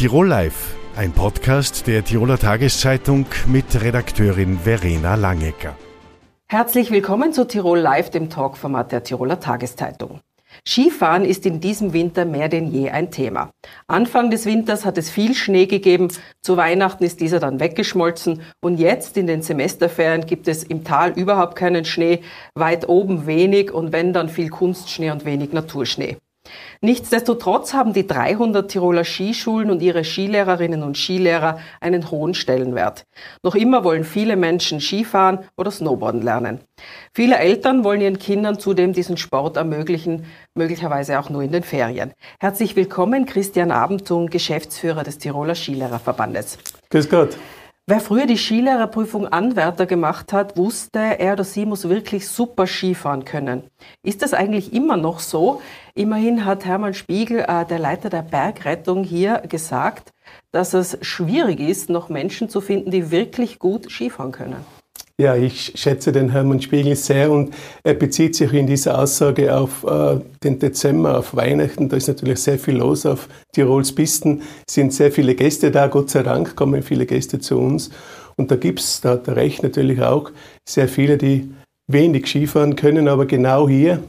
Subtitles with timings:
[0.00, 5.76] Tirol Live, ein Podcast der Tiroler Tageszeitung mit Redakteurin Verena Langecker.
[6.48, 10.20] Herzlich willkommen zu Tirol Live, dem Talkformat der Tiroler Tageszeitung.
[10.66, 13.50] Skifahren ist in diesem Winter mehr denn je ein Thema.
[13.88, 16.08] Anfang des Winters hat es viel Schnee gegeben,
[16.40, 21.10] zu Weihnachten ist dieser dann weggeschmolzen und jetzt in den Semesterferien gibt es im Tal
[21.10, 22.22] überhaupt keinen Schnee,
[22.54, 26.16] weit oben wenig und wenn dann viel Kunstschnee und wenig Naturschnee.
[26.80, 33.04] Nichtsdestotrotz haben die 300 Tiroler Skischulen und ihre Skilehrerinnen und Skilehrer einen hohen Stellenwert.
[33.42, 36.60] Noch immer wollen viele Menschen Skifahren oder Snowboarden lernen.
[37.14, 42.12] Viele Eltern wollen ihren Kindern zudem diesen Sport ermöglichen, möglicherweise auch nur in den Ferien.
[42.40, 46.58] Herzlich willkommen, Christian Abentung, Geschäftsführer des Tiroler Skilehrerverbandes.
[46.90, 47.36] Grüß Gott.
[47.90, 53.24] Wer früher die Skilehrerprüfung Anwärter gemacht hat, wusste, er oder sie muss wirklich super Skifahren
[53.24, 53.64] können.
[54.04, 55.60] Ist das eigentlich immer noch so?
[55.96, 60.12] Immerhin hat Hermann Spiegel, äh, der Leiter der Bergrettung, hier gesagt,
[60.52, 64.64] dass es schwierig ist, noch Menschen zu finden, die wirklich gut Skifahren können.
[65.20, 67.52] Ja, ich schätze den Hermann Spiegel sehr und
[67.84, 71.90] er bezieht sich in dieser Aussage auf äh, den Dezember, auf Weihnachten.
[71.90, 76.08] Da ist natürlich sehr viel los auf Tirols Pisten, sind sehr viele Gäste da, Gott
[76.08, 77.90] sei Dank kommen viele Gäste zu uns.
[78.36, 80.30] Und da gibt es, da hat er recht natürlich auch,
[80.66, 81.50] sehr viele, die
[81.86, 84.02] wenig Skifahren können, aber genau hier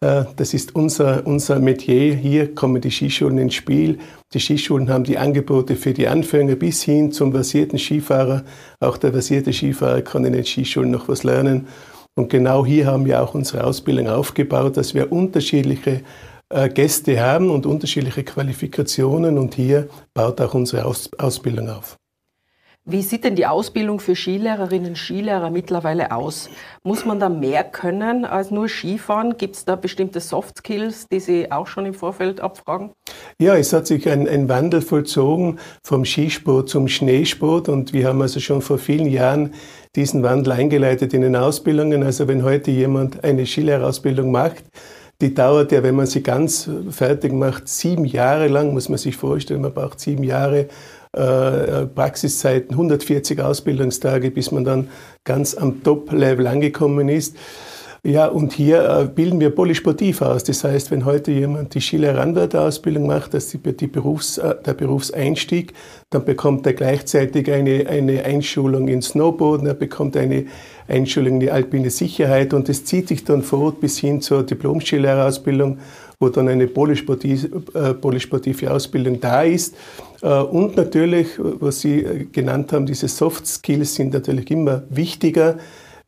[0.00, 2.14] das ist unser, unser Metier.
[2.14, 3.98] Hier kommen die Skischulen ins Spiel.
[4.34, 8.44] Die Skischulen haben die Angebote für die Anfänger bis hin zum versierten Skifahrer.
[8.78, 11.66] Auch der versierte Skifahrer kann in den Skischulen noch was lernen.
[12.14, 16.02] Und genau hier haben wir auch unsere Ausbildung aufgebaut, dass wir unterschiedliche
[16.50, 19.38] äh, Gäste haben und unterschiedliche Qualifikationen.
[19.38, 21.96] Und hier baut auch unsere Ausbildung auf.
[22.88, 26.48] Wie sieht denn die Ausbildung für Skilehrerinnen und Skilehrer mittlerweile aus?
[26.84, 29.36] Muss man da mehr können als nur Skifahren?
[29.36, 32.92] Gibt es da bestimmte Soft Skills, die Sie auch schon im Vorfeld abfragen?
[33.40, 38.22] Ja, es hat sich ein, ein Wandel vollzogen vom Skisport zum Schneesport und wir haben
[38.22, 39.54] also schon vor vielen Jahren
[39.96, 42.04] diesen Wandel eingeleitet in den Ausbildungen.
[42.04, 44.62] Also wenn heute jemand eine Skilehrerausbildung macht,
[45.20, 49.16] die dauert ja, wenn man sie ganz fertig macht, sieben Jahre lang, muss man sich
[49.16, 49.62] vorstellen.
[49.62, 50.68] Man braucht sieben Jahre
[51.94, 54.88] Praxiszeiten, 140 Ausbildungstage, bis man dann
[55.24, 57.36] ganz am Top-Level angekommen ist.
[58.08, 60.44] Ja, und hier äh, bilden wir polysportiv aus.
[60.44, 65.72] Das heißt, wenn heute jemand die Schiller-Anwärter-Ausbildung macht, das ist die Berufs-, äh, der Berufseinstieg,
[66.10, 70.44] dann bekommt er gleichzeitig eine, eine Einschulung in Snowboarden, er bekommt eine
[70.86, 75.78] Einschulung in die alpine Sicherheit und das zieht sich dann fort bis hin zur Diplom-Skilehrerausbildung,
[76.18, 79.74] wo dann eine polysportive, äh, polysportive Ausbildung da ist.
[80.22, 85.58] Äh, und natürlich, was Sie äh, genannt haben, diese Soft Skills sind natürlich immer wichtiger.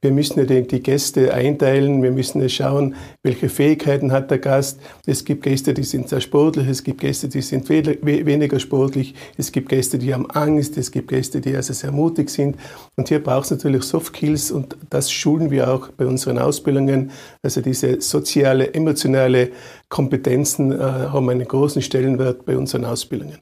[0.01, 2.95] Wir müssen ja die Gäste einteilen, wir müssen ja schauen,
[3.25, 4.79] welche Fähigkeiten hat der Gast.
[5.07, 9.51] Es gibt Gäste, die sind sehr sportlich, es gibt Gäste, die sind weniger sportlich, es
[9.51, 12.57] gibt Gäste, die haben Angst, es gibt Gäste, die also sehr mutig sind.
[12.95, 17.11] Und hier braucht es natürlich Soft Skills und das schulen wir auch bei unseren Ausbildungen.
[17.43, 19.51] Also diese soziale, emotionale
[19.89, 23.39] Kompetenzen äh, haben einen großen Stellenwert bei unseren Ausbildungen.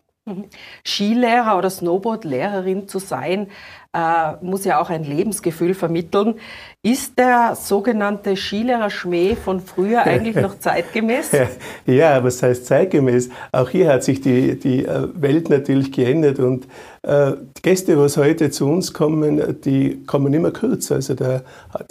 [0.84, 3.46] Skilehrer oder Snowboardlehrerin zu sein,
[3.94, 6.34] äh, muss ja auch ein Lebensgefühl vermitteln.
[6.82, 11.30] Ist der sogenannte Skilehrer-Schmäh von früher eigentlich noch zeitgemäß?
[11.86, 13.30] Ja, was heißt zeitgemäß?
[13.52, 16.66] Auch hier hat sich die, die äh, Welt natürlich geändert und
[17.02, 20.96] äh, die Gäste, die heute zu uns kommen, die kommen immer kürzer.
[20.96, 21.42] Also der,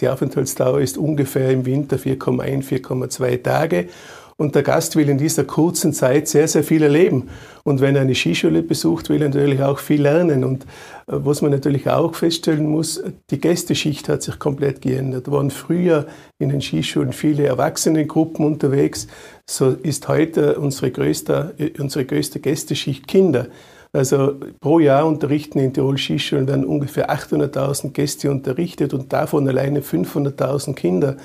[0.02, 3.88] die Aufenthaltsdauer ist ungefähr im Winter 4,1, 4,2 Tage.
[4.38, 7.30] Und der Gast will in dieser kurzen Zeit sehr, sehr viel erleben.
[7.64, 10.44] Und wenn er eine Skischule besucht, will er natürlich auch viel lernen.
[10.44, 10.66] Und äh,
[11.08, 15.32] was man natürlich auch feststellen muss, die Gästeschicht hat sich komplett geändert.
[15.32, 16.08] Waren früher
[16.38, 19.08] in den Skischulen viele Erwachsenengruppen unterwegs.
[19.50, 23.48] So ist heute unsere größte, äh, unsere größte Gästeschicht Kinder.
[23.94, 29.80] Also pro Jahr unterrichten in Tirol Skischulen werden ungefähr 800.000 Gäste unterrichtet und davon alleine
[29.80, 31.16] 500.000 Kinder.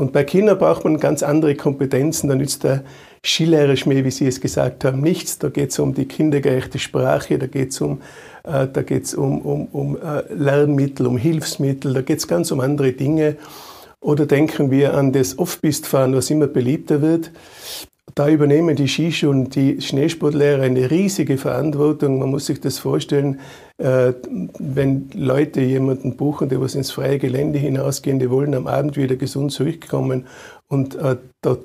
[0.00, 2.30] Und bei Kindern braucht man ganz andere Kompetenzen.
[2.30, 2.84] Da nützt der
[3.22, 5.38] Skilehrerisch mehr, wie Sie es gesagt haben, nichts.
[5.38, 8.00] Da geht es um die kindergerechte Sprache, da geht es um,
[8.44, 8.66] äh,
[9.18, 13.36] um, um, um äh, Lernmittel, um Hilfsmittel, da geht es ganz um andere Dinge.
[14.00, 17.30] Oder denken wir an das Off-Pist-Fahren, was immer beliebter wird.
[18.14, 22.18] Da übernehmen die Skischulen, die Schneesportlehrer eine riesige Verantwortung.
[22.18, 23.40] Man muss sich das vorstellen,
[23.78, 24.12] äh,
[24.58, 29.16] wenn Leute jemanden buchen, die was ins freie Gelände hinausgehen, die wollen am Abend wieder
[29.16, 30.26] gesund zurückkommen.
[30.68, 31.56] Und äh, da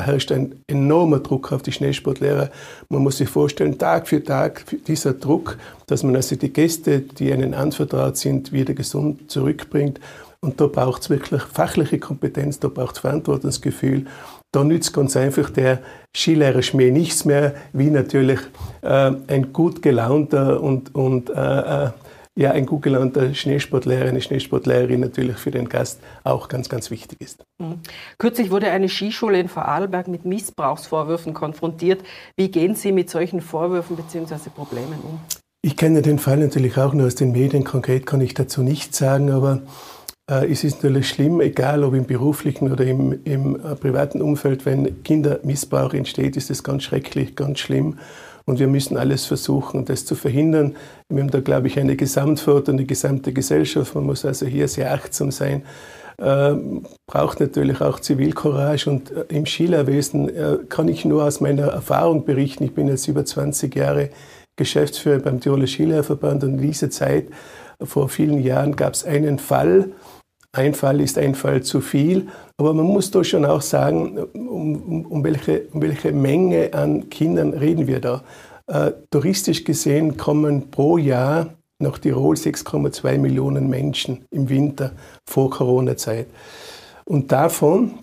[0.00, 2.50] herrscht ein enormer Druck auf die Schneesportlehrer.
[2.88, 7.32] Man muss sich vorstellen, Tag für Tag dieser Druck, dass man also die Gäste, die
[7.32, 10.00] einen anvertraut sind, wieder gesund zurückbringt.
[10.40, 14.06] Und da braucht es wirklich fachliche Kompetenz, da braucht es Verantwortungsgefühl
[14.54, 15.80] da nützt ganz einfach der
[16.16, 18.40] Skilehrer-Schmäh nichts mehr, wie natürlich
[18.82, 21.90] äh, ein gut gelaunter und, und äh, äh
[22.36, 27.20] ja, ein gut gelaunter Schneesportlehrer, eine Schneesportlehrerin natürlich für den Gast auch ganz, ganz wichtig
[27.20, 27.44] ist.
[27.60, 27.78] Mhm.
[28.18, 32.02] Kürzlich wurde eine Skischule in Vorarlberg mit Missbrauchsvorwürfen konfrontiert.
[32.36, 34.50] Wie gehen Sie mit solchen Vorwürfen bzw.
[34.52, 35.20] Problemen um?
[35.62, 37.64] Ich kenne den Fall natürlich auch nur aus den Medien.
[37.64, 39.62] Konkret kann ich dazu nichts sagen, aber
[40.30, 44.64] äh, es ist natürlich schlimm, egal ob im beruflichen oder im, im äh, privaten Umfeld,
[44.66, 47.98] wenn Kindermissbrauch entsteht, ist es ganz schrecklich, ganz schlimm.
[48.46, 50.76] Und wir müssen alles versuchen, das zu verhindern.
[51.08, 53.94] Wir haben da, glaube ich, eine Gesamtverantwortung, eine gesamte Gesellschaft.
[53.94, 55.62] Man muss also hier sehr achtsam sein.
[56.18, 56.54] Äh,
[57.06, 58.88] braucht natürlich auch Zivilcourage.
[58.90, 62.64] Und äh, im Skilehrwesen äh, kann ich nur aus meiner Erfahrung berichten.
[62.64, 64.10] Ich bin jetzt über 20 Jahre
[64.56, 67.26] Geschäftsführer beim Tiroler Skilehrverband und in dieser Zeit,
[67.82, 69.90] vor vielen Jahren, gab es einen Fall,
[70.52, 74.76] ein Fall ist ein Fall zu viel, aber man muss doch schon auch sagen, um,
[74.76, 78.22] um, um, welche, um welche Menge an Kindern reden wir da.
[78.66, 84.92] Äh, touristisch gesehen kommen pro Jahr nach Tirol 6,2 Millionen Menschen im Winter
[85.28, 86.28] vor Corona-Zeit.
[87.04, 87.98] Und davon,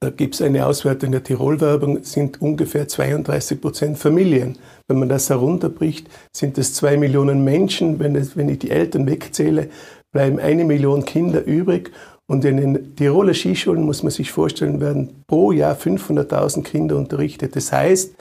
[0.00, 4.56] da gibt es eine Auswertung der Tirol-Werbung, sind ungefähr 32 Prozent Familien.
[4.88, 7.98] Wenn man das herunterbricht, sind es zwei Millionen Menschen.
[7.98, 9.68] Wenn, es, wenn ich die Eltern wegzähle,
[10.10, 11.92] bleiben eine Million Kinder übrig.
[12.26, 17.54] Und in den Tiroler Skischulen muss man sich vorstellen, werden pro Jahr 500.000 Kinder unterrichtet.
[17.54, 18.14] Das heißt,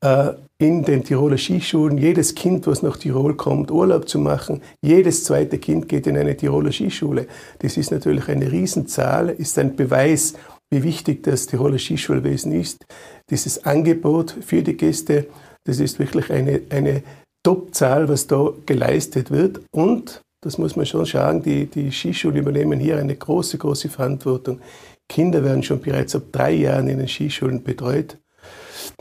[0.00, 0.28] äh,
[0.58, 5.58] in den Tiroler Skischulen, jedes Kind, was nach Tirol kommt, Urlaub zu machen, jedes zweite
[5.58, 7.26] Kind geht in eine Tiroler Skischule.
[7.60, 10.34] Das ist natürlich eine Riesenzahl, ist ein Beweis,
[10.70, 12.84] wie wichtig das Tiroler Skischulwesen ist.
[13.30, 15.26] Dieses Angebot für die Gäste,
[15.64, 17.02] das ist wirklich eine, eine
[17.42, 19.60] Top-Zahl, was da geleistet wird.
[19.70, 24.60] Und das muss man schon sagen, die, die Skischulen übernehmen hier eine große, große Verantwortung.
[25.08, 28.18] Kinder werden schon bereits ab drei Jahren in den Skischulen betreut.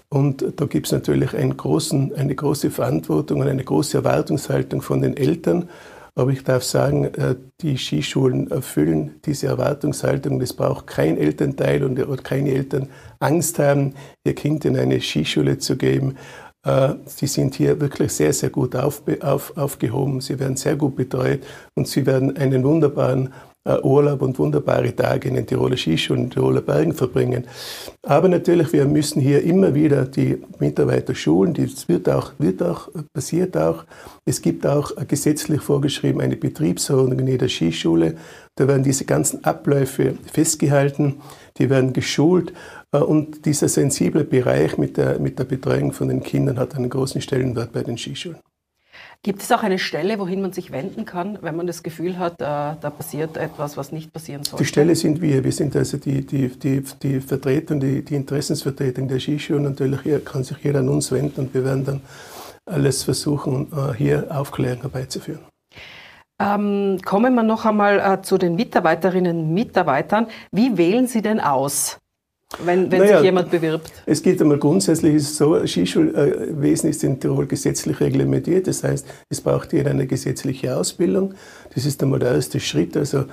[0.09, 5.17] Und da gibt es natürlich großen, eine große Verantwortung und eine große Erwartungshaltung von den
[5.17, 5.69] Eltern.
[6.17, 10.41] Aber ich darf sagen, äh, die Skischulen erfüllen diese Erwartungshaltung.
[10.41, 13.93] Es braucht kein Elternteil und keine Eltern Angst haben,
[14.25, 16.15] ihr Kind in eine Skischule zu geben.
[16.65, 20.19] Äh, sie sind hier wirklich sehr, sehr gut auf, auf, aufgehoben.
[20.19, 21.41] Sie werden sehr gut betreut
[21.75, 23.31] und sie werden einen wunderbaren
[23.83, 27.45] Urlaub und wunderbare Tage in den Tiroler Skischulen, in den Tiroler Bergen verbringen.
[28.03, 31.53] Aber natürlich, wir müssen hier immer wieder die Mitarbeiter schulen.
[31.53, 33.85] Das wird auch, wird auch, passiert auch.
[34.25, 38.15] Es gibt auch gesetzlich vorgeschrieben eine Betriebsordnung in jeder Skischule.
[38.55, 41.21] Da werden diese ganzen Abläufe festgehalten,
[41.57, 42.53] die werden geschult
[42.91, 46.89] äh, und dieser sensible Bereich mit der, mit der Betreuung von den Kindern hat einen
[46.89, 48.39] großen Stellenwert bei den Skischulen.
[49.23, 52.33] Gibt es auch eine Stelle, wohin man sich wenden kann, wenn man das Gefühl hat,
[52.33, 54.59] äh, da passiert etwas, was nicht passieren soll?
[54.59, 55.43] Die Stelle sind wir.
[55.43, 59.63] Wir sind also die, die, die, die Vertretung, die, die Interessensvertretung der Skischulen.
[59.63, 62.01] Natürlich hier kann sich jeder an uns wenden und wir werden dann
[62.65, 65.41] alles versuchen, äh, hier Aufklärung herbeizuführen.
[66.39, 70.27] Ähm, kommen wir noch einmal äh, zu den Mitarbeiterinnen und Mitarbeitern.
[70.51, 71.97] Wie wählen Sie denn aus?
[72.63, 73.91] Wenn, wenn naja, sich jemand bewirbt?
[74.05, 78.67] Es geht einmal grundsätzlich ist so, Skischulwesen ist in Tirol gesetzlich reglementiert.
[78.67, 81.33] Das heißt, es braucht jeder eine gesetzliche Ausbildung.
[81.75, 82.95] Das ist einmal der erste Schritt.
[82.95, 83.25] Also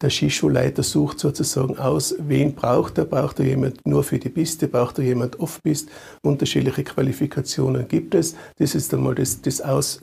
[0.00, 3.04] der Skischulleiter sucht sozusagen aus, wen braucht er.
[3.04, 4.68] Braucht er jemand nur für die Piste?
[4.68, 5.90] Braucht er jemand off-pist?
[6.22, 8.34] Unterschiedliche Qualifikationen gibt es.
[8.58, 10.00] Das ist einmal das, das, Aus,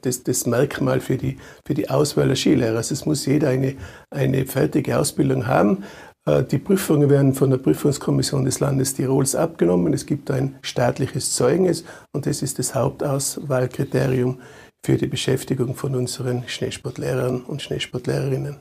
[0.00, 2.76] das, das Merkmal für die, für die Auswahl der Skilehrer.
[2.76, 3.74] Also es muss jeder eine,
[4.10, 5.82] eine fertige Ausbildung haben.
[6.26, 9.92] Äh, die Prüfungen werden von der Prüfungskommission des Landes Tirols abgenommen.
[9.92, 14.40] Es gibt ein staatliches Zeugnis und das ist das Hauptauswahlkriterium
[14.84, 18.60] für die Beschäftigung von unseren Schneesportlehrern und Schneesportlehrerinnen.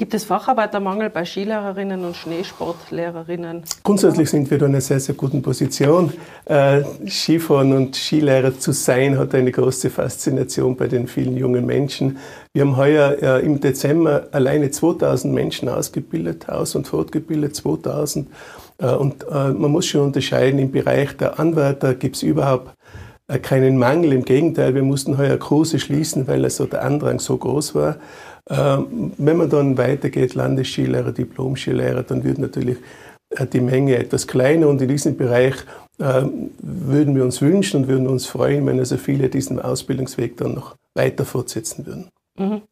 [0.00, 3.64] Gibt es Facharbeitermangel bei Skilehrerinnen und Schneesportlehrerinnen?
[3.82, 6.12] Grundsätzlich sind wir da in einer sehr, sehr guten Position.
[6.44, 12.18] Äh, Skifahren und Skilehrer zu sein hat eine große Faszination bei den vielen jungen Menschen.
[12.52, 18.28] Wir haben heuer äh, im Dezember alleine 2000 Menschen ausgebildet, aus- und fortgebildet, 2000.
[18.78, 22.72] Äh, und äh, man muss schon unterscheiden, im Bereich der Anwärter gibt es überhaupt
[23.26, 24.12] äh, keinen Mangel.
[24.12, 27.96] Im Gegenteil, wir mussten heuer Kurse schließen, weil also der Andrang so groß war.
[28.50, 32.78] Ähm, wenn man dann weitergeht, Landesskilehrer, Diplom-Skilehrer, dann wird natürlich
[33.30, 35.54] äh, die Menge etwas kleiner und in diesem Bereich
[36.00, 40.54] ähm, würden wir uns wünschen und würden uns freuen, wenn also viele diesen Ausbildungsweg dann
[40.54, 42.08] noch weiter fortsetzen würden.
[42.38, 42.62] Mhm.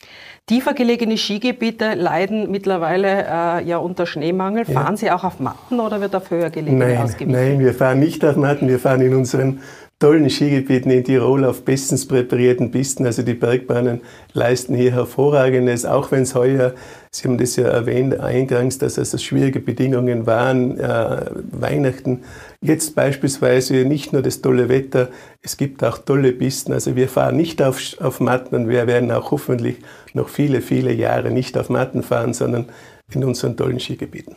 [0.47, 4.65] Tiefer gelegene Skigebiete leiden mittlerweile äh, ja unter Schneemangel.
[4.65, 4.97] Fahren ja.
[4.97, 7.33] Sie auch auf Matten oder wird auf höher gelegene nein, ausgewichen?
[7.33, 8.69] Nein, wir fahren nicht auf Matten.
[8.69, 9.61] Wir fahren in unseren
[9.99, 13.07] tollen Skigebieten in Tirol auf bestens präparierten Pisten.
[13.07, 16.75] Also die Bergbahnen leisten hier hervorragendes, auch wenn es heuer,
[17.17, 22.25] Sie haben das ja erwähnt eingangs, dass es also schwierige Bedingungen waren, äh, Weihnachten.
[22.61, 25.09] Jetzt beispielsweise nicht nur das tolle Wetter,
[25.41, 26.75] es gibt auch tolle Pisten.
[26.75, 29.77] Also wir fahren nicht auf, auf Matten und wir werden auch hoffentlich
[30.13, 32.67] noch viele, viele Jahre nicht auf Matten fahren, sondern
[33.11, 34.37] in unseren tollen Skigebieten.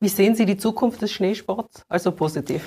[0.00, 1.82] Wie sehen Sie die Zukunft des Schneesports?
[1.88, 2.62] Also positiv.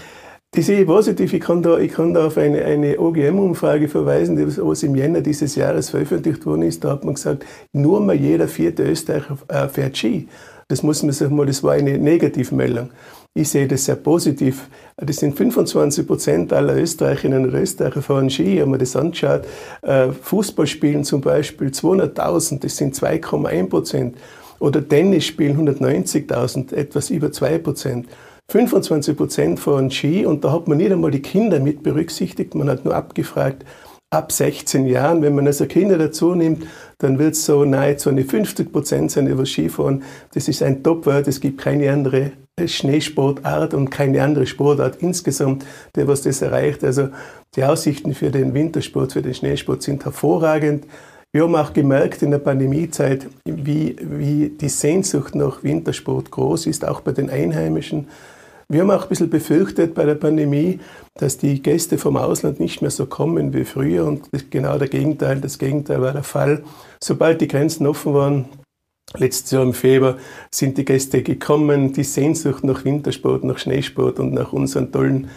[0.57, 1.33] Die sehe ich positiv.
[1.33, 5.21] Ich kann da, ich kann da auf eine, eine OGM-Umfrage verweisen, die was im Jänner
[5.21, 6.83] dieses Jahres veröffentlicht worden ist.
[6.83, 10.27] Da hat man gesagt, nur mal jeder vierte Österreicher äh, fährt Ski.
[10.67, 12.89] Das muss man sich mal, das war eine Negativmeldung.
[13.35, 14.67] Ich sehe das sehr positiv.
[14.95, 18.59] Das sind 25 Prozent aller Österreicherinnen und Österreicher fahren Ski.
[18.59, 19.43] Wenn man das anschaut,
[19.83, 24.17] äh, Fußball spielen zum Beispiel 200.000, das sind 2,1 Prozent.
[24.57, 28.07] Oder Tennis spielen 190.000, etwas über 2 Prozent.
[28.49, 32.55] 25 Prozent fahren Ski und da hat man nicht einmal die Kinder mit berücksichtigt.
[32.55, 33.65] Man hat nur abgefragt,
[34.09, 35.21] ab 16 Jahren.
[35.21, 36.65] Wenn man also Kinder dazu nimmt,
[36.99, 40.03] dann wird es so nahezu eine 50 Prozent sein über Skifahren.
[40.33, 41.27] Das ist ein Top-Wert.
[41.27, 42.31] Es gibt keine andere
[42.63, 46.83] Schneesportart und keine andere Sportart insgesamt, der was das erreicht.
[46.83, 47.09] Also
[47.55, 50.85] die Aussichten für den Wintersport, für den Schneesport sind hervorragend.
[51.33, 56.87] Wir haben auch gemerkt in der Pandemiezeit, wie, wie die Sehnsucht nach Wintersport groß ist,
[56.87, 58.07] auch bei den Einheimischen.
[58.69, 60.81] Wir haben auch ein bisschen befürchtet bei der Pandemie,
[61.13, 65.39] dass die Gäste vom Ausland nicht mehr so kommen wie früher und genau der Gegenteil,
[65.39, 66.65] das Gegenteil war der Fall.
[67.01, 68.45] Sobald die Grenzen offen waren,
[69.15, 70.17] letztes Jahr im Februar,
[70.51, 75.29] sind die Gäste gekommen, die Sehnsucht nach Wintersport, nach Schneesport und nach unseren tollen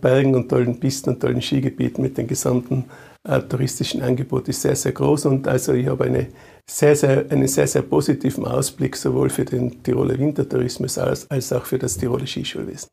[0.00, 2.84] Bergen und tollen Pisten und tollen Skigebieten mit den gesamten
[3.24, 6.28] äh, touristischen Angebot ist sehr, sehr groß und also ich habe eine
[6.68, 11.64] sehr, sehr, einen sehr, sehr positiven Ausblick sowohl für den Tiroler Wintertourismus als, als auch
[11.64, 12.88] für das Tiroler Skischulwesen.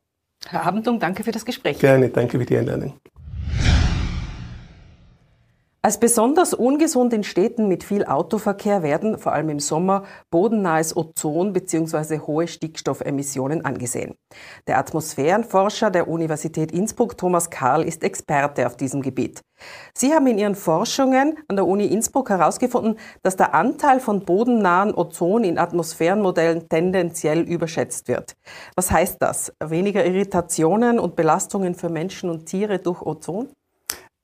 [0.47, 1.79] Herr Abendung, danke für das Gespräch.
[1.79, 2.93] Gerne, danke für die Einladung.
[5.81, 11.53] Als besonders ungesund in Städten mit viel Autoverkehr werden vor allem im Sommer bodennahes Ozon
[11.53, 12.19] bzw.
[12.19, 14.15] hohe Stickstoffemissionen angesehen.
[14.67, 19.39] Der Atmosphärenforscher der Universität Innsbruck, Thomas Karl, ist Experte auf diesem Gebiet.
[19.93, 24.93] Sie haben in Ihren Forschungen an der Uni Innsbruck herausgefunden, dass der Anteil von bodennahen
[24.93, 28.35] Ozon in Atmosphärenmodellen tendenziell überschätzt wird.
[28.75, 29.53] Was heißt das?
[29.63, 33.47] Weniger Irritationen und Belastungen für Menschen und Tiere durch Ozon?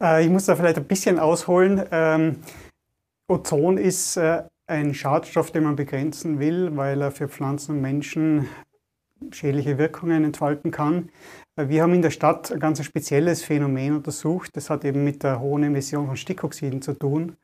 [0.01, 1.83] Äh, ich muss da vielleicht ein bisschen ausholen.
[1.91, 2.37] Ähm,
[3.27, 8.47] Ozon ist äh, ein Schadstoff, den man begrenzen will, weil er für Pflanzen und Menschen
[9.31, 11.09] schädliche Wirkungen entfalten kann.
[11.55, 14.51] Äh, wir haben in der Stadt ein ganz spezielles Phänomen untersucht.
[14.55, 17.35] Das hat eben mit der hohen Emission von Stickoxiden zu tun.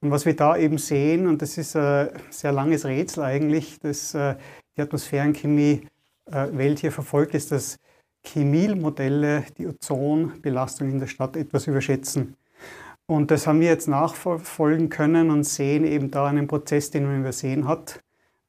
[0.00, 4.10] Und was wir da eben sehen, und das ist ein sehr langes Rätsel eigentlich, das
[4.10, 7.78] die Atmosphärenchemie-Welt hier verfolgt, ist, dass
[8.24, 12.36] Chemiemodelle die Ozonbelastung in der Stadt etwas überschätzen.
[13.06, 17.20] Und das haben wir jetzt nachverfolgen können und sehen eben da einen Prozess, den man
[17.20, 18.00] übersehen hat,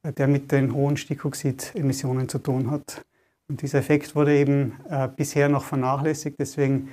[0.04, 3.04] der mit den hohen Stickoxidemissionen zu tun hat.
[3.48, 6.38] Und dieser Effekt wurde eben äh, bisher noch vernachlässigt.
[6.38, 6.88] Deswegen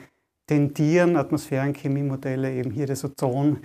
[0.47, 3.59] tendieren Atmosphärenchemiemodelle eben hier das Ozon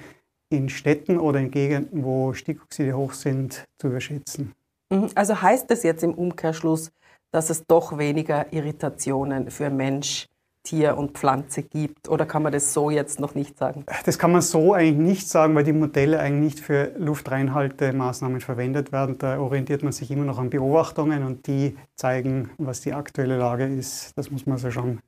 [0.50, 4.52] in Städten oder in Gegenden, wo Stickoxide hoch sind, zu überschätzen.
[4.90, 5.08] Mhm.
[5.14, 6.92] Also heißt das jetzt im Umkehrschluss,
[7.30, 10.26] dass es doch weniger Irritationen für Mensch,
[10.66, 12.08] Tier und Pflanze gibt?
[12.08, 13.84] Oder kann man das so jetzt noch nicht sagen?
[14.04, 18.92] Das kann man so eigentlich nicht sagen, weil die Modelle eigentlich nicht für Luftreinhaltemaßnahmen verwendet
[18.92, 19.16] werden.
[19.18, 23.66] Da orientiert man sich immer noch an Beobachtungen und die zeigen, was die aktuelle Lage
[23.66, 24.12] ist.
[24.16, 24.98] Das muss man so schon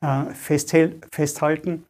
[0.00, 1.84] äh, festhalten.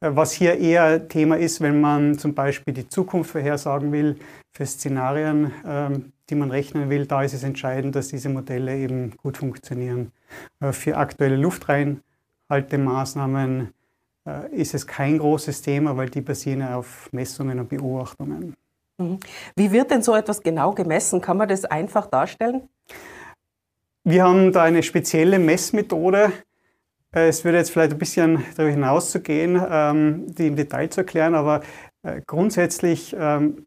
[0.00, 4.16] Äh, was hier eher Thema ist, wenn man zum Beispiel die Zukunft vorhersagen will
[4.52, 9.16] für Szenarien, ähm, die man rechnen will, da ist es entscheidend, dass diese Modelle eben
[9.16, 10.10] gut funktionieren.
[10.60, 13.72] Äh, für aktuelle Luftreinhaltemaßnahmen
[14.26, 18.54] äh, ist es kein großes Thema, weil die basieren auf Messungen und Beobachtungen.
[18.98, 19.20] Mhm.
[19.56, 21.20] Wie wird denn so etwas genau gemessen?
[21.20, 22.68] Kann man das einfach darstellen?
[24.04, 26.32] Wir haben da eine spezielle Messmethode.
[27.14, 30.88] Äh, es würde jetzt vielleicht ein bisschen darüber hinaus zu gehen, ähm, die im Detail
[30.88, 31.60] zu erklären, aber
[32.26, 33.64] grundsätzlich ähm,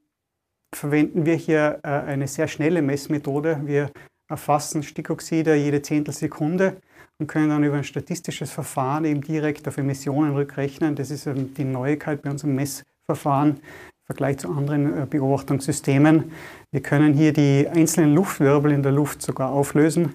[0.76, 3.62] verwenden wir hier äh, eine sehr schnelle Messmethode.
[3.66, 3.92] Wir
[4.30, 6.78] erfassen Stickoxide jede Zehntelsekunde
[7.20, 10.96] und können dann über ein statistisches Verfahren eben direkt auf Emissionen rückrechnen.
[10.96, 16.32] Das ist die Neuigkeit bei unserem Messverfahren im Vergleich zu anderen äh, Beobachtungssystemen.
[16.72, 20.14] Wir können hier die einzelnen Luftwirbel in der Luft sogar auflösen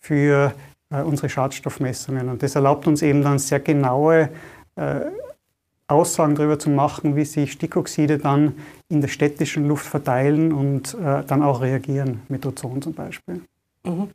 [0.00, 0.54] für
[0.90, 2.28] äh, unsere Schadstoffmessungen.
[2.28, 4.30] Und das erlaubt uns eben dann sehr genaue
[5.88, 8.54] Aussagen darüber zu machen, wie sich Stickoxide dann
[8.88, 13.42] in der städtischen Luft verteilen und äh, dann auch reagieren mit Ozon zum Beispiel.
[13.84, 14.10] Mhm.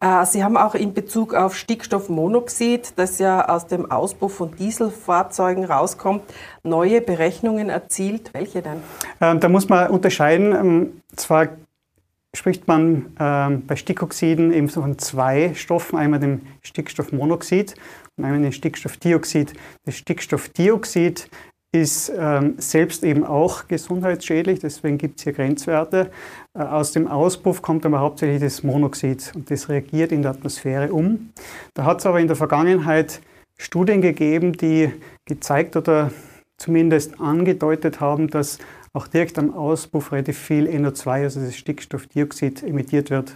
[0.00, 5.64] Äh, Sie haben auch in Bezug auf Stickstoffmonoxid, das ja aus dem Auspuff von Dieselfahrzeugen
[5.64, 6.22] rauskommt,
[6.62, 8.30] neue Berechnungen erzielt.
[8.34, 8.82] Welche denn?
[9.20, 10.54] Ähm, da muss man unterscheiden.
[10.54, 11.48] Ähm, zwar
[12.34, 17.74] spricht man ähm, bei Stickoxiden eben von zwei Stoffen, einmal dem Stickstoffmonoxid
[18.16, 19.52] dem Stickstoffdioxid.
[19.84, 21.28] Das Stickstoffdioxid
[21.72, 26.10] ist ähm, selbst eben auch gesundheitsschädlich, deswegen gibt es hier Grenzwerte.
[26.54, 30.92] Äh, aus dem Auspuff kommt aber hauptsächlich das Monoxid und das reagiert in der Atmosphäre
[30.92, 31.30] um.
[31.74, 33.20] Da hat es aber in der Vergangenheit
[33.58, 34.92] Studien gegeben, die
[35.26, 36.10] gezeigt oder
[36.56, 38.58] zumindest angedeutet haben, dass
[38.96, 43.34] auch direkt am Auspuff relativ viel NO2, also das Stickstoffdioxid, emittiert wird.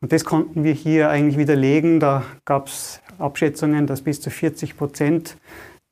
[0.00, 2.00] Und das konnten wir hier eigentlich widerlegen.
[2.00, 5.36] Da gab es Abschätzungen, dass bis zu 40 Prozent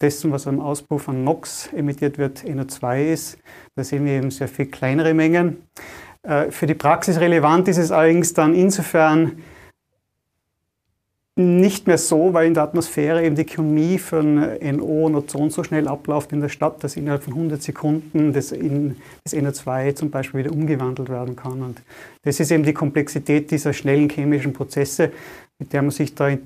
[0.00, 3.38] dessen, was am Auspuff an NOx emittiert wird, NO2 ist.
[3.76, 5.58] Da sehen wir eben sehr viel kleinere Mengen.
[6.22, 9.42] Äh, für die Praxis relevant ist es allerdings dann insofern
[11.34, 15.64] nicht mehr so, weil in der Atmosphäre eben die Chemie von NO und Ozon so
[15.64, 20.10] schnell abläuft in der Stadt, dass innerhalb von 100 Sekunden das, in, das NO2 zum
[20.10, 21.62] Beispiel wieder umgewandelt werden kann.
[21.62, 21.82] Und
[22.22, 25.10] das ist eben die Komplexität dieser schnellen chemischen Prozesse,
[25.58, 26.36] mit der man sich da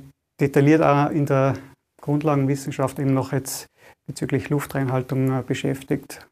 [0.41, 1.55] detailliert auch in der
[2.01, 3.67] Grundlagenwissenschaft eben noch jetzt
[4.07, 6.29] bezüglich Luftreinhaltung äh, beschäftigt.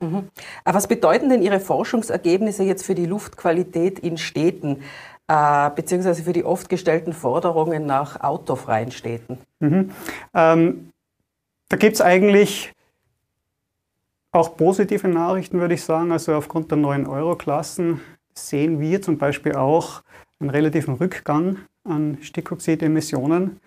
[0.00, 0.28] Mhm.
[0.64, 4.82] Was bedeuten denn Ihre Forschungsergebnisse jetzt für die Luftqualität in Städten,
[5.28, 9.38] äh, beziehungsweise für die oft gestellten Forderungen nach autofreien Städten?
[9.60, 9.90] Mhm.
[10.34, 10.90] Ähm,
[11.68, 12.72] da gibt es eigentlich
[14.32, 16.12] auch positive Nachrichten, würde ich sagen.
[16.12, 18.00] Also aufgrund der neuen Euro-Klassen
[18.34, 20.02] sehen wir zum Beispiel auch
[20.38, 23.60] einen relativen Rückgang an Stickoxidemissionen.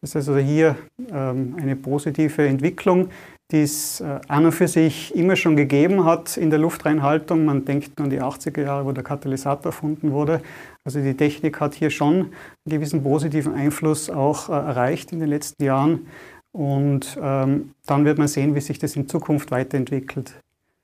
[0.00, 0.76] Das ist also hier
[1.10, 3.08] ähm, eine positive Entwicklung,
[3.52, 7.44] die es äh, an und für sich immer schon gegeben hat in der Luftreinhaltung.
[7.44, 10.40] Man denkt an die 80er Jahre, wo der Katalysator erfunden wurde.
[10.84, 12.32] Also die Technik hat hier schon einen
[12.66, 16.06] gewissen positiven Einfluss auch äh, erreicht in den letzten Jahren.
[16.52, 20.34] Und ähm, dann wird man sehen, wie sich das in Zukunft weiterentwickelt.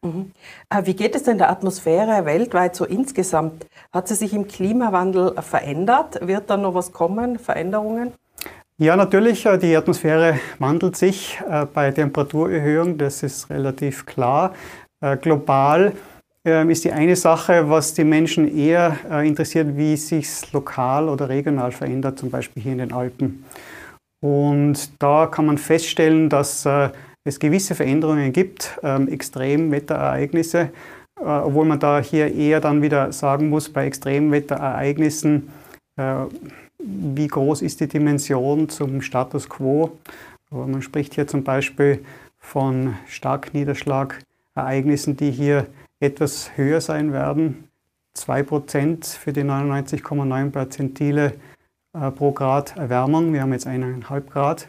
[0.05, 0.33] Mhm.
[0.69, 3.67] Äh, wie geht es denn der Atmosphäre weltweit so insgesamt?
[3.93, 6.27] Hat sie sich im Klimawandel verändert?
[6.27, 8.13] Wird da noch was kommen, Veränderungen?
[8.79, 14.55] Ja, natürlich, äh, die Atmosphäre wandelt sich äh, bei Temperaturerhöhung, das ist relativ klar.
[15.03, 15.93] Äh, global
[16.45, 21.71] ähm, ist die eine Sache, was die Menschen eher interessiert, wie sich lokal oder regional
[21.71, 23.45] verändert, zum Beispiel hier in den Alpen.
[24.21, 26.67] Und da kann man feststellen, dass
[27.25, 30.71] es gewisse Veränderungen gibt, ähm, Extremwetterereignisse,
[31.17, 35.49] obwohl man da hier eher dann wieder sagen muss, bei Extremwetterereignissen
[36.85, 39.97] wie groß ist die Dimension zum Status quo.
[40.51, 42.05] Man spricht hier zum Beispiel
[42.39, 45.69] von Starkniederschlagereignissen, die hier
[46.01, 47.69] etwas höher sein werden.
[48.17, 51.35] 2% für die 99,9 Perzentile
[51.95, 53.33] äh, pro Grad Erwärmung.
[53.33, 54.67] Wir haben jetzt 1,5 Grad.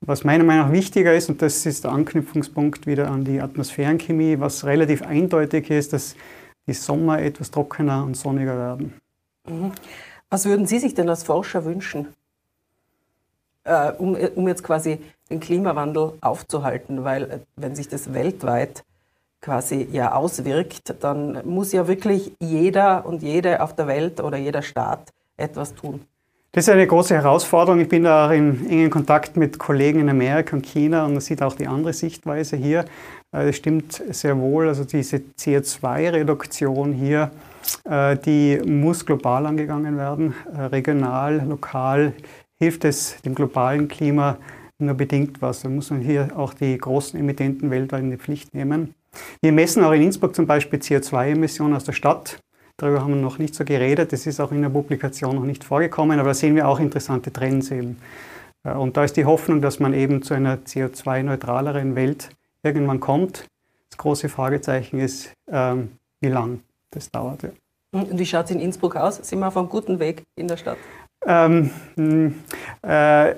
[0.00, 4.40] Was meiner Meinung nach wichtiger ist, und das ist der Anknüpfungspunkt wieder an die Atmosphärenchemie,
[4.40, 6.16] was relativ eindeutig ist, dass
[6.66, 8.94] die Sommer etwas trockener und sonniger werden.
[9.48, 9.72] Mhm.
[10.30, 12.14] Was würden Sie sich denn als Forscher wünschen,
[13.64, 17.04] äh, um, um jetzt quasi den Klimawandel aufzuhalten?
[17.04, 18.84] Weil äh, wenn sich das weltweit
[19.40, 24.62] quasi ja auswirkt, dann muss ja wirklich jeder und jede auf der Welt oder jeder
[24.62, 26.06] Staat etwas tun.
[26.52, 27.80] Das ist eine große Herausforderung.
[27.80, 31.20] Ich bin da auch in engen Kontakt mit Kollegen in Amerika und China und man
[31.20, 32.84] sieht auch die andere Sichtweise hier.
[33.32, 37.30] Äh, es stimmt sehr wohl, also diese CO2-Reduktion hier
[37.84, 40.34] äh, die muss global angegangen werden.
[40.54, 42.12] Äh, regional, lokal
[42.58, 44.36] hilft es dem globalen Klima
[44.78, 45.62] nur bedingt was.
[45.62, 48.94] Da muss man hier auch die großen Emittenten weltweit in die Pflicht nehmen.
[49.42, 52.38] Wir messen auch in Innsbruck zum Beispiel CO2-Emissionen aus der Stadt.
[52.80, 54.10] Darüber haben wir noch nicht so geredet.
[54.12, 57.30] Das ist auch in der Publikation noch nicht vorgekommen, aber da sehen wir auch interessante
[57.30, 57.98] Trends eben.
[58.64, 62.30] Äh, und da ist die Hoffnung, dass man eben zu einer CO2-neutraleren Welt
[62.62, 63.46] irgendwann kommt.
[63.90, 65.90] Das große Fragezeichen ist, ähm,
[66.20, 67.42] wie lang das dauert.
[67.42, 67.50] Ja.
[67.92, 69.16] Und wie schaut es in Innsbruck aus?
[69.16, 70.78] Sind wir auf einem guten Weg in der Stadt?
[71.26, 72.34] Ähm, hm,
[72.80, 73.34] äh,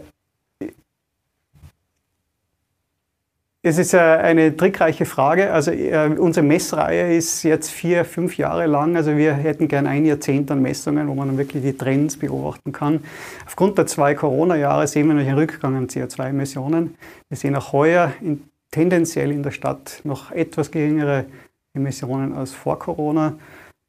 [3.65, 5.53] es ist eine trickreiche Frage.
[5.53, 8.97] Also äh, unsere Messreihe ist jetzt vier, fünf Jahre lang.
[8.97, 12.73] Also wir hätten gern ein Jahrzehnt an Messungen, wo man dann wirklich die Trends beobachten
[12.73, 13.05] kann.
[13.47, 16.97] Aufgrund der zwei Corona-Jahre sehen wir noch einen Rückgang an CO2-Emissionen.
[17.29, 21.27] Wir sehen auch heuer in, tendenziell in der Stadt noch etwas geringere
[21.73, 23.35] Emissionen als vor Corona.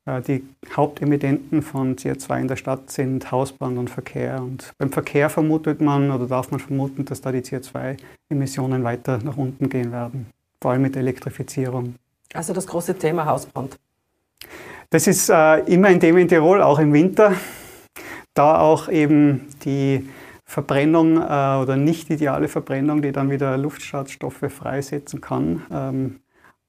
[0.06, 0.44] Äh, die
[0.76, 4.42] Hauptemittenten von CO2 in der Stadt sind Hausbahn und Verkehr.
[4.42, 9.38] Und beim Verkehr vermutet man oder darf man vermuten, dass da die CO2-Emissionen weiter nach
[9.38, 10.28] unten gehen werden,
[10.62, 11.96] vor allem mit Elektrifizierung.
[12.34, 13.78] Also das große Thema Hausbrand.
[14.90, 17.34] Das ist äh, immer ein Thema in Tirol, auch im Winter.
[18.34, 20.10] da auch eben die
[20.46, 21.22] Verbrennung äh,
[21.62, 25.64] oder nicht ideale Verbrennung, die dann wieder Luftschadstoffe freisetzen kann.
[25.72, 26.20] Ähm,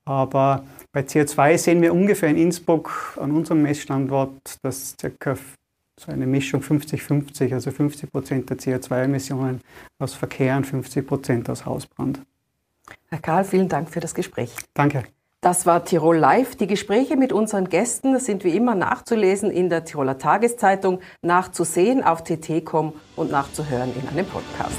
[0.05, 5.37] aber bei CO2 sehen wir ungefähr in Innsbruck an unserem Messstandort, dass circa
[5.99, 9.61] so eine Mischung 50-50, also 50 Prozent der CO2-Emissionen
[9.99, 12.21] aus Verkehr und 50 Prozent aus Hausbrand.
[13.09, 14.55] Herr Karl, vielen Dank für das Gespräch.
[14.75, 15.05] Danke.
[15.41, 16.57] Das war Tirol Live.
[16.57, 22.25] Die Gespräche mit unseren Gästen sind wie immer nachzulesen in der Tiroler Tageszeitung, nachzusehen auf
[22.25, 24.79] tt.com und nachzuhören in einem Podcast.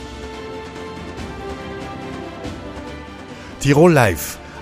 [3.59, 4.39] Tirol Live,